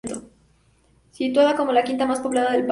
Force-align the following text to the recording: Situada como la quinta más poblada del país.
Situada 1.11 1.55
como 1.55 1.71
la 1.73 1.83
quinta 1.83 2.07
más 2.07 2.21
poblada 2.21 2.53
del 2.53 2.61
país. 2.65 2.69